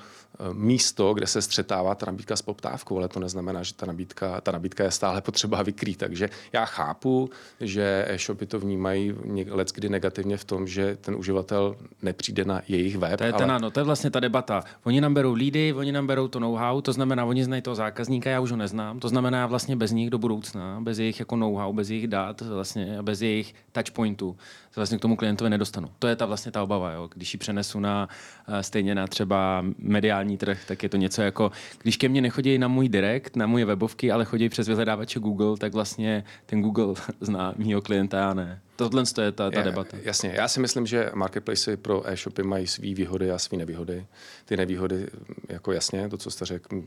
místo, 0.52 1.14
kde 1.14 1.26
se 1.26 1.42
střetává 1.42 1.94
ta 1.94 2.06
nabídka 2.06 2.36
s 2.36 2.42
poptávkou, 2.42 2.98
ale 2.98 3.08
to 3.08 3.20
neznamená, 3.20 3.62
že 3.62 3.74
ta 3.74 3.86
nabídka, 3.86 4.40
ta 4.40 4.52
nabídka 4.52 4.84
je 4.84 4.90
stále 4.90 5.20
potřeba 5.20 5.62
vykrýt. 5.62 5.98
Takže 5.98 6.28
já 6.52 6.64
chápu, 6.64 7.30
že 7.60 8.04
e-shopy 8.08 8.46
to 8.46 8.60
vnímají 8.60 9.14
kdy 9.74 9.88
negativně 9.88 10.36
v 10.36 10.44
tom, 10.44 10.66
že 10.66 10.96
ten 11.00 11.14
uživatel 11.14 11.76
nepřijde 12.02 12.44
na 12.44 12.62
jejich 12.68 12.98
web. 12.98 13.18
To 13.18 13.24
je, 13.24 13.32
ale... 13.32 13.38
ten, 13.42 13.52
ano, 13.52 13.70
to 13.70 13.80
je 13.80 13.84
vlastně 13.84 14.10
ta 14.10 14.20
debata. 14.20 14.64
Oni 14.84 15.00
nám 15.00 15.14
berou 15.14 15.34
lídy, 15.54 15.72
oni 15.72 15.92
nám 15.92 16.06
berou 16.06 16.28
to 16.28 16.38
know-how, 16.38 16.80
to 16.80 16.92
znamená, 16.92 17.24
oni 17.24 17.44
znají 17.44 17.62
toho 17.62 17.74
zákazníka, 17.74 18.30
já 18.30 18.40
už 18.40 18.50
ho 18.50 18.56
neznám, 18.56 19.00
to 19.00 19.08
znamená 19.08 19.46
vlastně 19.46 19.76
bez 19.76 19.92
nich 19.92 20.10
do 20.10 20.18
budoucna, 20.18 20.80
bez 20.80 20.98
jejich 20.98 21.18
jako 21.18 21.36
know-how, 21.36 21.72
bez 21.72 21.90
jejich 21.90 22.06
dat, 22.06 22.40
vlastně, 22.40 22.98
bez 23.02 23.22
jejich 23.22 23.54
touchpointů, 23.72 24.36
se 24.70 24.80
vlastně 24.80 24.98
k 24.98 25.00
tomu 25.00 25.16
klientovi 25.16 25.50
nedostanu. 25.50 25.88
To 25.98 26.06
je 26.06 26.16
ta 26.16 26.26
vlastně 26.26 26.52
ta 26.52 26.62
obava, 26.62 26.92
jo? 26.92 27.08
když 27.14 27.34
ji 27.34 27.38
přenesu 27.38 27.80
na 27.80 28.08
eh, 28.48 28.62
stejně 28.62 28.94
na 28.94 29.06
třeba 29.06 29.64
mediální 29.78 30.36
trh, 30.36 30.64
tak 30.66 30.82
je 30.82 30.88
to 30.88 30.96
něco 30.96 31.22
jako, 31.22 31.50
když 31.82 31.96
ke 31.96 32.08
mně 32.08 32.20
nechodí 32.20 32.58
na 32.58 32.68
můj 32.68 32.88
direct, 32.88 33.36
na 33.36 33.46
moje 33.46 33.64
webovky, 33.64 34.12
ale 34.12 34.24
chodí 34.24 34.48
přes 34.48 34.68
vyhledávače 34.68 35.20
Google, 35.20 35.56
tak 35.56 35.72
vlastně 35.72 36.24
ten 36.46 36.62
Google 36.62 36.94
zná 37.20 37.54
mýho 37.56 37.82
klienta, 37.82 38.18
já 38.18 38.34
ne. 38.34 38.60
Tohle 38.76 39.02
je 39.22 39.32
ta, 39.32 39.50
ta 39.50 39.62
debata. 39.62 39.96
Jasně, 40.02 40.32
já 40.36 40.48
si 40.48 40.60
myslím, 40.60 40.86
že 40.86 41.10
marketplace 41.14 41.76
pro 41.76 42.08
e-shopy 42.08 42.42
mají 42.42 42.66
své 42.66 42.94
výhody 42.94 43.30
a 43.30 43.38
své 43.38 43.58
nevýhody. 43.58 44.06
Ty 44.44 44.56
nevýhody, 44.56 45.08
jako 45.48 45.72
jasně, 45.72 46.08
to, 46.08 46.18
co 46.18 46.30
jste 46.30 46.44
řekl, 46.44 46.82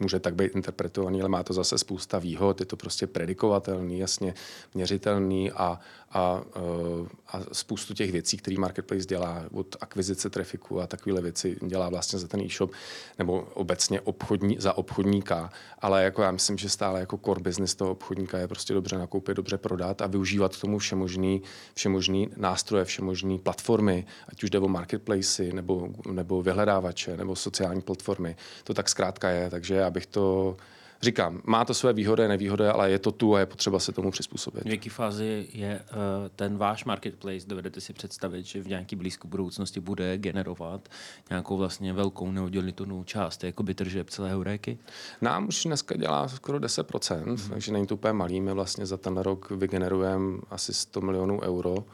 může 0.00 0.20
tak 0.20 0.34
být 0.34 0.56
interpretovaný, 0.56 1.20
ale 1.20 1.28
má 1.28 1.42
to 1.42 1.52
zase 1.52 1.78
spousta 1.78 2.18
výhod, 2.18 2.60
je 2.60 2.66
to 2.66 2.76
prostě 2.76 3.06
predikovatelný, 3.06 3.98
jasně 3.98 4.34
měřitelný 4.74 5.52
a, 5.52 5.80
a, 6.12 6.42
eh, 6.56 7.08
a 7.28 7.40
spoustu 7.52 7.94
těch 7.94 8.12
věcí, 8.12 8.36
které 8.36 8.56
marketplace 8.58 9.04
dělá, 9.04 9.44
od 9.52 9.76
akvizice 9.80 10.30
trafiku 10.30 10.80
a 10.80 10.86
takovéhle 10.86 11.22
věci 11.22 11.56
dělá 11.66 11.88
vlastně 11.88 12.18
za 12.18 12.28
ten 12.28 12.40
e-shop, 12.40 12.72
nebo 13.18 13.48
obecně 13.54 14.00
obchodní, 14.00 14.56
za 14.58 14.72
obchodníka, 14.72 15.50
ale 15.78 16.04
jako 16.04 16.22
já 16.22 16.30
myslím, 16.30 16.58
že 16.58 16.68
stále 16.68 17.00
jako 17.00 17.20
core 17.24 17.40
business 17.40 17.74
toho 17.74 17.90
obchodníka 17.90 18.38
je 18.38 18.48
prostě 18.48 18.74
dobře 18.74 18.98
nakoupit, 18.98 19.36
dobře 19.36 19.58
prodat 19.58 20.02
a 20.02 20.06
využívat 20.06 20.56
k 20.56 20.60
tomu 20.60 20.78
všemožný, 20.78 21.31
všemožný 21.74 22.28
nástroje, 22.36 22.84
všemožný 22.84 23.38
platformy, 23.38 24.06
ať 24.28 24.42
už 24.42 24.50
jde 24.50 24.58
o 24.58 24.68
marketplace, 24.68 25.42
nebo, 25.42 25.88
nebo 26.10 26.42
vyhledávače, 26.42 27.16
nebo 27.16 27.36
sociální 27.36 27.80
platformy. 27.80 28.36
To 28.64 28.74
tak 28.74 28.88
zkrátka 28.88 29.30
je, 29.30 29.50
takže 29.50 29.74
já 29.74 29.90
bych 29.90 30.06
to 30.06 30.56
říkám, 31.02 31.40
má 31.44 31.64
to 31.64 31.74
své 31.74 31.92
výhody 31.92 32.24
a 32.24 32.28
nevýhody, 32.28 32.66
ale 32.66 32.90
je 32.90 32.98
to 32.98 33.12
tu 33.12 33.34
a 33.34 33.40
je 33.40 33.46
potřeba 33.46 33.78
se 33.78 33.92
tomu 33.92 34.10
přizpůsobit. 34.10 34.64
V 34.64 34.66
jaké 34.66 34.90
fázi 34.90 35.48
je 35.52 35.80
uh, 35.80 35.96
ten 36.36 36.58
váš 36.58 36.84
marketplace? 36.84 37.46
Dovedete 37.46 37.80
si 37.80 37.92
představit, 37.92 38.46
že 38.46 38.62
v 38.62 38.68
nějaké 38.68 38.96
blízké 38.96 39.28
budoucnosti 39.28 39.80
bude 39.80 40.18
generovat 40.18 40.88
nějakou 41.30 41.56
vlastně 41.56 41.92
velkou 41.92 42.30
neoddělitelnou 42.30 43.04
část 43.04 43.44
jako 43.44 43.62
by 43.62 43.74
tržeb 43.74 44.10
celého 44.10 44.42
réky? 44.42 44.78
Nám 45.20 45.48
už 45.48 45.64
dneska 45.64 45.96
dělá 45.96 46.28
skoro 46.28 46.58
10%, 46.58 47.24
mm-hmm. 47.24 47.50
takže 47.50 47.72
není 47.72 47.86
to 47.86 47.94
úplně 47.94 48.12
malý. 48.12 48.40
My 48.40 48.52
vlastně 48.52 48.86
za 48.86 48.96
ten 48.96 49.16
rok 49.16 49.50
vygenerujeme 49.50 50.38
asi 50.50 50.74
100 50.74 51.00
milionů 51.00 51.40
euro, 51.40 51.84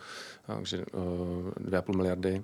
takže 0.47 0.79
uh, 0.79 1.03
eh, 1.67 1.71
2,5 1.71 1.97
miliardy 1.97 2.43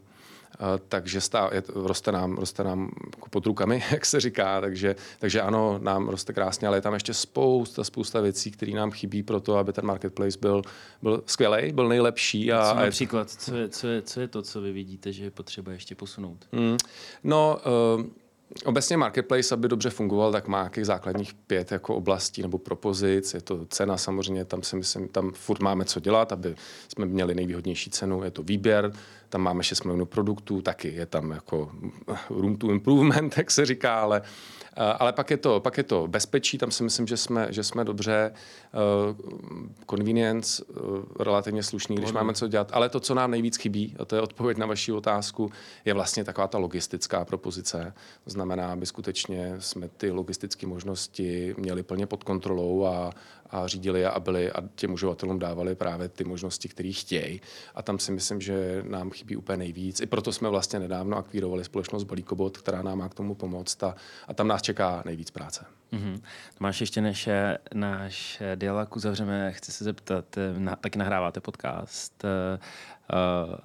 takže 0.88 1.20
stá, 1.20 1.50
je, 1.52 1.62
roste 1.74 2.12
nám, 2.12 2.36
roste 2.36 2.64
nám 2.64 2.90
jako 3.16 3.28
pod 3.28 3.46
rukami, 3.46 3.82
jak 3.90 4.06
se 4.06 4.20
říká, 4.20 4.60
takže, 4.60 4.96
takže 5.18 5.40
ano, 5.40 5.78
nám 5.82 6.08
roste 6.08 6.32
krásně, 6.32 6.68
ale 6.68 6.76
je 6.76 6.80
tam 6.80 6.94
ještě 6.94 7.14
spousta, 7.14 7.84
spousta 7.84 8.20
věcí, 8.20 8.50
které 8.50 8.72
nám 8.72 8.90
chybí 8.90 9.22
pro 9.22 9.40
to, 9.40 9.56
aby 9.56 9.72
ten 9.72 9.86
marketplace 9.86 10.38
byl, 10.40 10.62
byl 11.02 11.22
skvělý, 11.26 11.72
byl 11.72 11.88
nejlepší. 11.88 12.52
A, 12.52 12.70
co 12.70 12.80
například, 12.80 13.30
co 13.30 13.56
je, 13.56 13.68
co, 13.68 13.88
je, 13.88 14.02
co 14.02 14.20
je 14.20 14.28
to, 14.28 14.42
co 14.42 14.60
vy 14.60 14.72
vidíte, 14.72 15.12
že 15.12 15.24
je 15.24 15.30
potřeba 15.30 15.72
ještě 15.72 15.94
posunout? 15.94 16.46
Hmm, 16.52 16.76
no, 17.24 17.58
uh, 17.96 18.04
Obecně 18.64 18.96
marketplace, 18.96 19.54
aby 19.54 19.68
dobře 19.68 19.90
fungoval, 19.90 20.32
tak 20.32 20.48
má 20.48 20.58
nějakých 20.58 20.86
základních 20.86 21.34
pět 21.34 21.72
jako 21.72 21.94
oblastí 21.94 22.42
nebo 22.42 22.58
propozic. 22.58 23.34
Je 23.34 23.40
to 23.40 23.66
cena 23.66 23.96
samozřejmě, 23.96 24.44
tam 24.44 24.62
si 24.62 24.76
myslím, 24.76 25.08
tam 25.08 25.32
furt 25.32 25.62
máme 25.62 25.84
co 25.84 26.00
dělat, 26.00 26.32
aby 26.32 26.54
jsme 26.88 27.06
měli 27.06 27.34
nejvýhodnější 27.34 27.90
cenu. 27.90 28.24
Je 28.24 28.30
to 28.30 28.42
výběr, 28.42 28.92
tam 29.28 29.40
máme 29.40 29.62
6 29.62 29.84
milionů 29.84 30.06
produktů, 30.06 30.62
taky 30.62 30.88
je 30.88 31.06
tam 31.06 31.30
jako 31.30 31.70
room 32.30 32.56
to 32.56 32.70
improvement, 32.70 33.34
jak 33.38 33.50
se 33.50 33.66
říká, 33.66 34.00
ale 34.00 34.22
ale 34.76 35.12
pak 35.12 35.30
je, 35.30 35.36
to, 35.36 35.60
pak 35.60 35.78
je 35.78 35.84
to 35.84 36.08
bezpečí, 36.08 36.58
tam 36.58 36.70
si 36.70 36.82
myslím, 36.82 37.06
že 37.06 37.16
jsme, 37.16 37.46
že 37.50 37.64
jsme 37.64 37.84
dobře. 37.84 38.32
Uh, 38.74 39.16
convenience, 39.90 40.64
uh, 40.64 41.04
relativně 41.20 41.62
slušný, 41.62 41.96
když 41.96 42.12
máme 42.12 42.34
co 42.34 42.48
dělat. 42.48 42.70
Ale 42.72 42.88
to, 42.88 43.00
co 43.00 43.14
nám 43.14 43.30
nejvíc 43.30 43.56
chybí, 43.56 43.96
a 43.98 44.04
to 44.04 44.16
je 44.16 44.22
odpověď 44.22 44.58
na 44.58 44.66
vaši 44.66 44.92
otázku, 44.92 45.50
je 45.84 45.94
vlastně 45.94 46.24
taková 46.24 46.46
ta 46.46 46.58
logistická 46.58 47.24
propozice. 47.24 47.94
To 48.24 48.30
znamená, 48.30 48.72
aby 48.72 48.86
skutečně 48.86 49.54
jsme 49.58 49.88
ty 49.88 50.10
logistické 50.10 50.66
možnosti 50.66 51.54
měli 51.58 51.82
plně 51.82 52.06
pod 52.06 52.24
kontrolou 52.24 52.84
a, 52.84 53.10
a 53.54 53.66
řídili 53.66 54.06
a 54.06 54.20
byli 54.20 54.52
a 54.52 54.62
těm 54.74 54.92
uživatelům 54.92 55.38
dávali 55.38 55.74
právě 55.74 56.08
ty 56.08 56.24
možnosti, 56.24 56.68
které 56.68 56.92
chtějí. 56.92 57.40
A 57.74 57.82
tam 57.82 57.98
si 57.98 58.12
myslím, 58.12 58.40
že 58.40 58.82
nám 58.88 59.10
chybí 59.10 59.36
úplně 59.36 59.56
nejvíc. 59.56 60.00
I 60.00 60.06
proto 60.06 60.32
jsme 60.32 60.48
vlastně 60.48 60.78
nedávno 60.78 61.16
akvírovali 61.16 61.64
společnost 61.64 62.04
Balíkobot, 62.04 62.58
která 62.58 62.82
nám 62.82 62.98
má 62.98 63.08
k 63.08 63.14
tomu 63.14 63.34
pomoct 63.34 63.82
a, 63.82 63.94
a 64.28 64.34
tam 64.34 64.48
nás 64.48 64.62
čeká 64.62 65.02
nejvíc 65.06 65.30
práce. 65.30 65.66
Mm-hmm. 65.92 66.22
Máš 66.60 66.80
ještě 66.80 67.00
než 67.00 67.28
náš 67.74 68.42
dialog 68.54 68.96
uzavřeme, 68.96 69.52
chci 69.52 69.72
se 69.72 69.84
zeptat, 69.84 70.38
eh, 70.38 70.54
na, 70.58 70.76
taky 70.76 70.98
nahráváte 70.98 71.40
podcast 71.40 72.24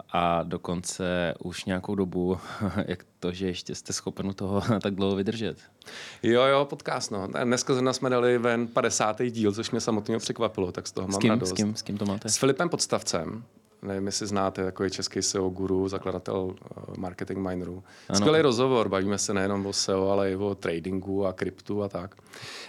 a 0.09 0.43
dokonce 0.43 1.33
už 1.39 1.65
nějakou 1.65 1.95
dobu, 1.95 2.37
jak 2.85 3.05
to, 3.19 3.31
že 3.31 3.47
ještě 3.47 3.75
jste 3.75 3.93
schopen 3.93 4.33
toho 4.33 4.61
tak 4.81 4.95
dlouho 4.95 5.15
vydržet. 5.15 5.57
Jo, 6.23 6.43
jo, 6.43 6.65
podcast, 6.65 7.11
no. 7.11 7.27
Dneska 7.43 7.73
zrovna 7.73 7.93
jsme 7.93 8.09
dali 8.09 8.37
ven 8.37 8.67
50. 8.67 9.21
díl, 9.23 9.51
což 9.51 9.71
mě 9.71 9.81
samotně 9.81 10.17
překvapilo, 10.17 10.71
tak 10.71 10.87
z 10.87 10.91
toho 10.91 11.07
s 11.07 11.11
mám 11.11 11.21
kým, 11.21 11.29
radost. 11.29 11.49
S 11.49 11.53
kým, 11.53 11.75
s 11.75 11.81
kým 11.81 11.97
to 11.97 12.05
máte? 12.05 12.29
S 12.29 12.37
Filipem 12.37 12.69
Podstavcem, 12.69 13.43
nevím, 13.81 14.05
jestli 14.05 14.27
znáte, 14.27 14.63
takový 14.63 14.89
český 14.89 15.21
SEO 15.21 15.49
guru, 15.49 15.87
zakladatel 15.87 16.53
eh, 16.55 16.81
marketing 16.97 17.39
minerů. 17.39 17.83
Skvělý 18.13 18.41
rozhovor, 18.41 18.89
bavíme 18.89 19.17
se 19.17 19.33
nejenom 19.33 19.65
o 19.65 19.73
SEO, 19.73 20.09
ale 20.09 20.31
i 20.31 20.35
o 20.35 20.55
tradingu 20.55 21.25
a 21.25 21.33
kryptu 21.33 21.83
a 21.83 21.89
tak. 21.89 22.15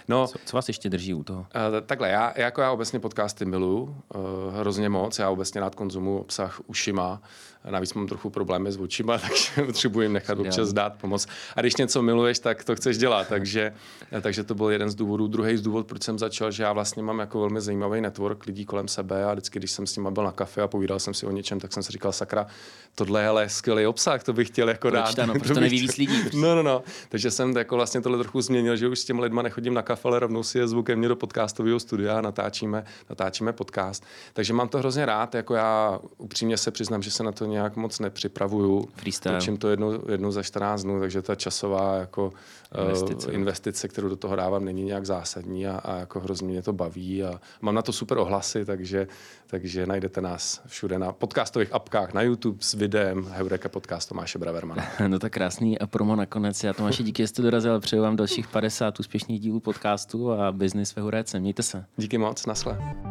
No, 0.07 0.27
co, 0.27 0.39
co 0.45 0.57
vás 0.57 0.67
ještě 0.67 0.89
drží 0.89 1.13
u 1.13 1.23
toho? 1.23 1.39
Uh, 1.39 1.45
takhle, 1.85 2.09
já, 2.09 2.33
jako 2.35 2.61
já 2.61 2.71
obecně 2.71 2.99
podcasty 2.99 3.45
miluju 3.45 3.81
uh, 3.81 4.21
hrozně 4.53 4.89
moc, 4.89 5.19
já 5.19 5.29
obecně 5.29 5.61
rád 5.61 5.75
konzumuju 5.75 6.17
obsah 6.17 6.61
ušima, 6.67 7.21
navíc 7.69 7.93
mám 7.93 8.07
trochu 8.07 8.29
problémy 8.29 8.71
s 8.71 8.77
očima, 8.77 9.17
takže 9.27 9.65
potřebuji 9.65 10.01
jim 10.01 10.13
nechat 10.13 10.39
občas 10.39 10.73
dát 10.73 10.93
pomoc. 10.93 11.27
A 11.55 11.61
když 11.61 11.75
něco 11.75 12.01
miluješ, 12.01 12.39
tak 12.39 12.63
to 12.63 12.75
chceš 12.75 12.97
dělat, 12.97 13.27
takže, 13.27 13.73
takže 14.21 14.43
to 14.43 14.55
byl 14.55 14.69
jeden 14.69 14.89
z 14.89 14.95
důvodů. 14.95 15.27
Druhý 15.27 15.57
z 15.57 15.61
důvod, 15.61 15.87
proč 15.87 16.03
jsem 16.03 16.19
začal, 16.19 16.51
že 16.51 16.63
já 16.63 16.73
vlastně 16.73 17.03
mám 17.03 17.19
jako 17.19 17.39
velmi 17.39 17.61
zajímavý 17.61 18.01
network 18.01 18.45
lidí 18.45 18.65
kolem 18.65 18.87
sebe 18.87 19.25
a 19.25 19.33
vždycky, 19.33 19.59
když 19.59 19.71
jsem 19.71 19.87
s 19.87 19.95
nimi 19.95 20.11
byl 20.11 20.23
na 20.23 20.31
kafe 20.31 20.61
a 20.61 20.67
povídal 20.67 20.99
jsem 20.99 21.13
si 21.13 21.25
o 21.25 21.31
něčem, 21.31 21.59
tak 21.59 21.73
jsem 21.73 21.83
si 21.83 21.91
říkal, 21.91 22.11
sakra, 22.11 22.47
tohle 22.95 23.41
je 23.41 23.49
skvělý 23.49 23.85
obsah, 23.85 24.23
to 24.23 24.33
bych 24.33 24.47
chtěl 24.47 24.69
jako 24.69 24.89
proč 24.89 24.93
dát. 24.93 25.15
Ta, 25.15 25.25
no, 25.25 25.33
proč 25.39 25.47
to 25.47 25.59
neví 25.59 25.81
víc 25.81 25.97
lidí? 25.97 26.23
No, 26.33 26.55
no, 26.55 26.63
no. 26.63 26.83
Takže 27.09 27.31
jsem 27.31 27.57
jako 27.57 27.75
vlastně 27.75 28.01
tohle 28.01 28.17
trochu 28.17 28.41
změnil, 28.41 28.75
že 28.75 28.87
už 28.87 28.99
s 28.99 29.05
těmi 29.05 29.21
lidmi 29.21 29.39
nechodím 29.43 29.73
na 29.73 29.81
kafe, 29.81 30.07
ale 30.07 30.19
rovnou 30.19 30.43
si 30.43 30.57
je 30.57 30.67
zvukem 30.67 30.99
mě 30.99 31.07
do 31.07 31.15
podcastového 31.15 31.79
studia 31.79 32.17
a 32.17 32.21
natáčíme, 32.21 32.83
natáčíme 33.09 33.53
podcast. 33.53 34.03
Takže 34.33 34.53
mám 34.53 34.67
to 34.69 34.77
hrozně 34.77 35.05
rád, 35.05 35.35
jako 35.35 35.53
já 35.53 35.99
upřímně 36.17 36.57
se 36.57 36.71
přiznám, 36.71 37.01
že 37.01 37.11
se 37.11 37.23
na 37.23 37.31
to 37.31 37.45
nějak 37.51 37.75
moc 37.75 37.99
nepřipravuju. 37.99 38.87
Freestyle. 38.95 39.35
Točím 39.35 39.57
to 39.57 39.69
jednou, 39.69 39.99
jednou 40.11 40.31
za 40.31 40.43
14 40.43 40.83
dnů, 40.83 40.99
takže 40.99 41.21
ta 41.21 41.35
časová 41.35 41.95
jako 41.95 42.33
investice, 42.81 43.27
uh, 43.27 43.33
investice 43.33 43.87
kterou 43.87 44.09
do 44.09 44.15
toho 44.15 44.35
dávám, 44.35 44.65
není 44.65 44.83
nějak 44.83 45.05
zásadní 45.05 45.67
a, 45.67 45.77
a 45.77 45.95
jako 45.95 46.19
hrozně 46.19 46.47
mě 46.47 46.61
to 46.61 46.73
baví 46.73 47.23
a 47.23 47.39
mám 47.61 47.75
na 47.75 47.81
to 47.81 47.93
super 47.93 48.17
ohlasy, 48.17 48.65
takže, 48.65 49.07
takže 49.47 49.85
najdete 49.85 50.21
nás 50.21 50.61
všude 50.65 50.99
na 50.99 51.11
podcastových 51.11 51.73
apkách, 51.73 52.13
na 52.13 52.21
YouTube 52.21 52.57
s 52.61 52.73
videem 52.73 53.25
Heureka 53.31 53.69
podcast 53.69 54.09
Tomáše 54.09 54.39
Bravermana. 54.39 54.83
no 55.07 55.19
tak 55.19 55.33
krásný 55.33 55.79
a 55.79 55.87
promo 55.87 56.15
nakonec. 56.15 56.63
Já 56.63 56.73
Tomáši 56.73 57.03
díky, 57.03 57.23
že 57.23 57.27
jste 57.27 57.41
dorazil, 57.41 57.79
přeju 57.79 58.03
vám 58.03 58.15
dalších 58.15 58.47
50 58.47 58.99
úspěšných 58.99 59.39
dílů 59.39 59.59
podcastu 59.59 60.31
a 60.31 60.51
business 60.51 60.95
ve 60.95 61.01
Huréce. 61.01 61.39
Mějte 61.39 61.63
se. 61.63 61.85
Díky 61.97 62.17
moc, 62.17 62.45
nasle. 62.45 63.10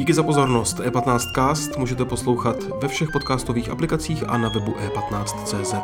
Díky 0.00 0.14
za 0.14 0.22
pozornost. 0.22 0.80
E15cast 0.80 1.78
můžete 1.78 2.04
poslouchat 2.04 2.56
ve 2.82 2.88
všech 2.88 3.08
podcastových 3.12 3.68
aplikacích 3.68 4.28
a 4.28 4.38
na 4.38 4.48
webu 4.48 4.72
e15.cz. 4.72 5.74